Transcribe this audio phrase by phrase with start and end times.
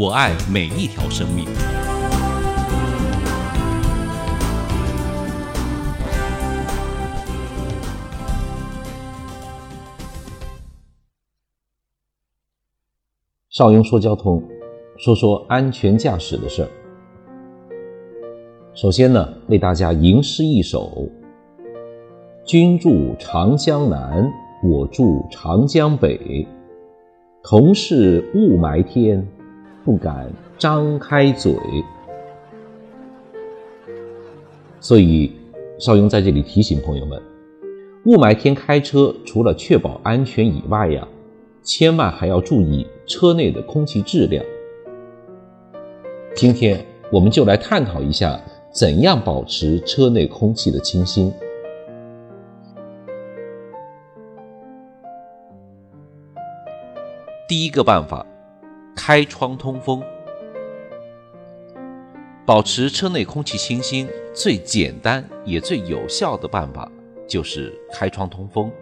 [0.00, 1.44] 我爱每一条生命。
[13.50, 14.40] 邵雍说交通，
[14.98, 16.68] 说说安全驾驶的事儿。
[18.74, 21.08] 首先呢，为大家吟诗一首：
[22.44, 26.46] 君住长江南，我住长江北，
[27.42, 29.26] 同是雾霾天。
[29.88, 31.50] 不敢张开嘴，
[34.80, 35.32] 所以
[35.78, 37.18] 邵雍在这里提醒朋友们：
[38.04, 41.08] 雾霾天开车，除了确保安全以外呀，
[41.62, 44.44] 千万还要注意车内的空气质量。
[46.34, 48.38] 今天我们就来探讨一下，
[48.70, 51.32] 怎样保持车内空气的清新。
[57.48, 58.26] 第一个办法。
[59.00, 60.02] 开窗通风，
[62.44, 66.90] 保持车内空气清新，最简单也最有效的办法
[67.28, 68.72] 就是开窗通风。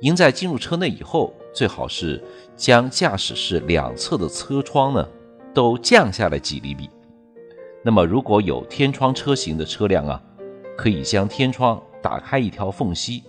[0.00, 2.20] 您在进入车内以后，最好是
[2.56, 5.08] 将驾驶室两侧的车窗呢
[5.54, 6.90] 都降下来几厘米。
[7.84, 10.20] 那么，如果有天窗车型的车辆啊，
[10.76, 13.22] 可以将天窗打开一条缝隙。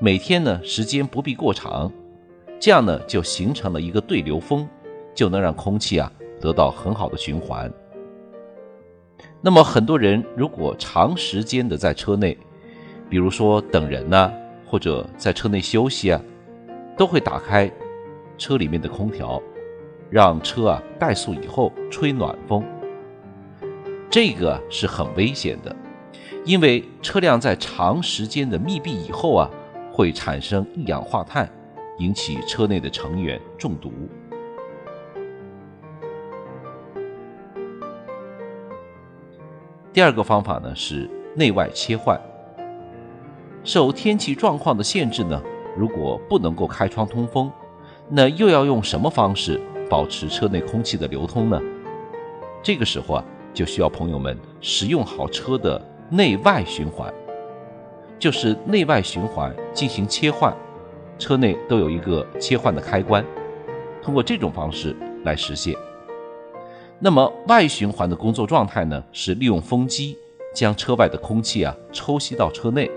[0.00, 1.90] 每天呢，时间不必过长。
[2.58, 4.66] 这样呢，就形成了一个对流风，
[5.14, 7.72] 就能让空气啊得到很好的循环。
[9.40, 12.36] 那么很多人如果长时间的在车内，
[13.08, 14.32] 比如说等人呐，
[14.66, 16.20] 或者在车内休息啊，
[16.96, 17.70] 都会打开
[18.36, 19.40] 车里面的空调，
[20.10, 22.64] 让车啊怠速以后吹暖风。
[24.10, 25.76] 这个是很危险的，
[26.44, 29.50] 因为车辆在长时间的密闭以后啊，
[29.92, 31.48] 会产生一氧化碳。
[31.98, 33.90] 引起车内的成员中毒。
[39.92, 42.20] 第二个方法呢是内外切换。
[43.64, 45.42] 受天气状况的限制呢，
[45.76, 47.50] 如果不能够开窗通风，
[48.08, 51.60] 那又要用什么方式保持车内空气的流通呢？
[52.62, 53.24] 这个时候啊，
[53.54, 55.80] 就需要朋友们使用好车的
[56.10, 57.12] 内外循环，
[58.18, 60.54] 就是内外循环进行切换。
[61.18, 63.24] 车内都有一个切换的开关，
[64.02, 64.94] 通过这种方式
[65.24, 65.74] 来实现。
[66.98, 70.16] 那么外循环的工作状态呢，是利用风机
[70.54, 72.90] 将车外的空气啊抽吸到车内，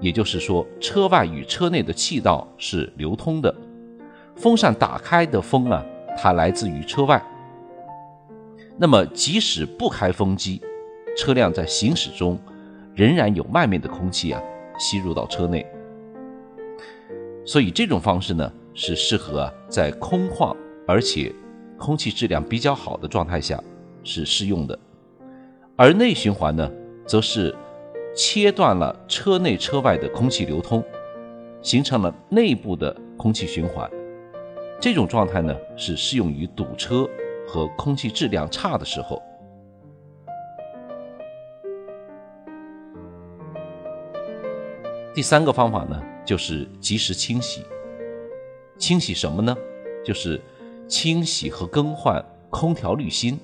[0.00, 3.54] 也就是说，车外与车内的气道是流通的。
[4.34, 5.82] 风扇打开的风啊，
[6.16, 7.22] 它来自于车外。
[8.76, 10.60] 那么即使不开风机，
[11.16, 12.38] 车辆在行驶中
[12.94, 14.42] 仍然有外面的空气啊
[14.78, 15.66] 吸入到车内。
[17.46, 21.32] 所以这种方式呢，是适合在空旷而且
[21.78, 23.62] 空气质量比较好的状态下
[24.02, 24.76] 是适用的。
[25.76, 26.68] 而内循环呢，
[27.06, 27.54] 则是
[28.16, 30.82] 切断了车内车外的空气流通，
[31.62, 33.88] 形成了内部的空气循环。
[34.80, 37.08] 这种状态呢，是适用于堵车
[37.46, 39.22] 和空气质量差的时候。
[45.14, 46.02] 第三个方法呢？
[46.26, 47.62] 就是及时清洗，
[48.76, 49.56] 清洗什么呢？
[50.04, 50.40] 就是
[50.88, 53.38] 清洗和更换空调滤芯。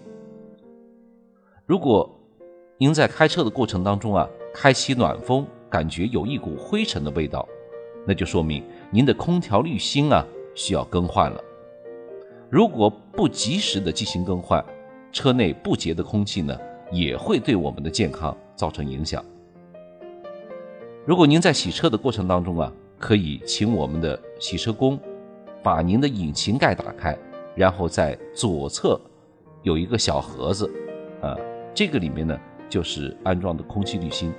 [1.65, 2.11] 如果
[2.77, 7.49] 您在开车的过程当中啊，开启暖风，感觉有一股灰尘的味道，
[8.05, 11.41] 那就说明您的空调滤芯啊需要更换了。
[12.51, 14.63] 如果不及时的进行更换，
[15.13, 16.59] 车内不洁的空气呢，
[16.91, 19.25] 也会对我们的健康造成影响。
[21.05, 24.97] 如果您在洗车的过程当中啊，可以请我们的洗车工
[25.61, 27.19] 把您的引擎盖打开，
[27.57, 29.01] 然后在左侧
[29.63, 30.71] 有一个小盒子，
[31.21, 31.37] 啊，
[31.75, 32.39] 这个里面呢
[32.69, 34.33] 就是安装的空气滤芯。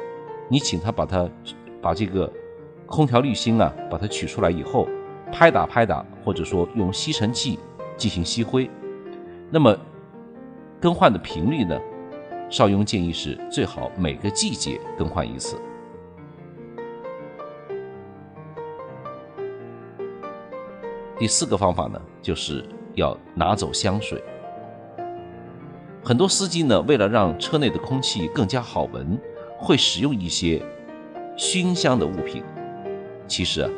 [0.48, 1.30] 你请他把它
[1.82, 2.32] 把这个
[2.86, 4.88] 空调滤芯啊，把它取出来以后，
[5.34, 7.60] 拍打拍打，或者说用吸尘器
[7.98, 8.70] 进行吸灰。
[9.50, 9.78] 那么
[10.80, 11.78] 更换的频率呢，
[12.50, 15.58] 邵雍建议是最好每个季节更换一次。
[21.24, 22.66] 第四个方法呢，就是
[22.96, 24.22] 要拿走香水。
[26.04, 29.18] 很多司机呢，为了让车内的空气更加好闻，
[29.58, 30.62] 会使用一些
[31.38, 32.44] 熏香的物品。
[33.26, 33.70] 其实啊，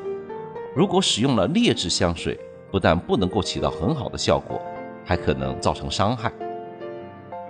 [0.76, 2.36] 如果使用了劣质香水，
[2.72, 4.60] 不但不能够起到很好的效果，
[5.06, 6.34] 还可能造成伤害。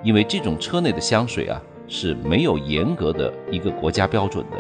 [0.04, 4.58] 因为这种车内的香水啊是没有严格的一个国家标准的。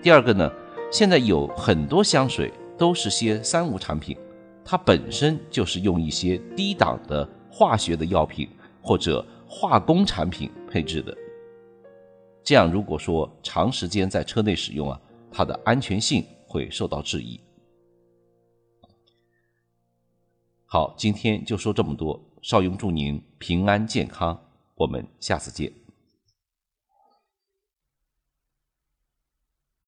[0.00, 0.50] 第二个呢，
[0.90, 4.16] 现在有很多香水都是些三无产品，
[4.64, 7.28] 它本身就是用一些低档的。
[7.56, 8.48] 化学的药品
[8.82, 11.16] 或者化工产品配置的，
[12.42, 15.00] 这样如果说长时间在车内使用啊，
[15.30, 17.38] 它的安全性会受到质疑。
[20.66, 24.36] 好，今天就说这么多，邵雍祝您平安健康，
[24.74, 25.83] 我们下次见。